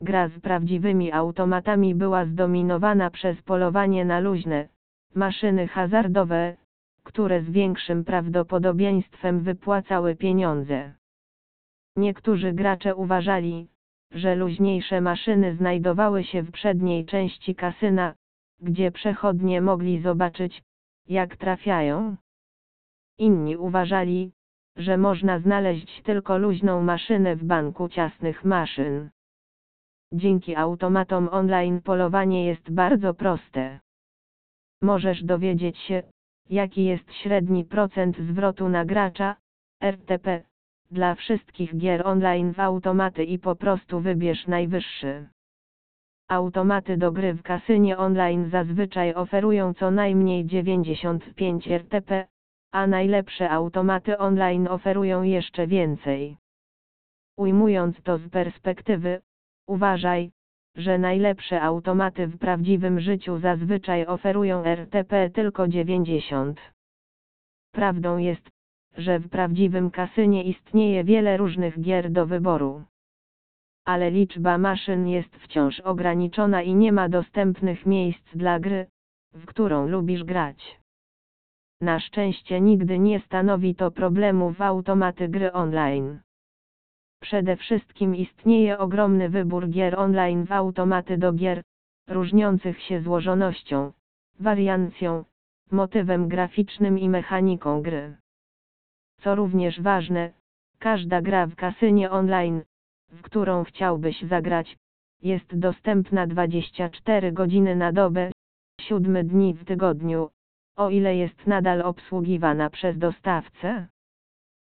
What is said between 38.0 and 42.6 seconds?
zwrotu na gracza, RTP, dla wszystkich gier online w